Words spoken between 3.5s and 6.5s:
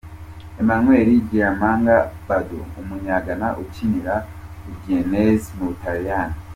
ukinira Udinese mu Butaliyani.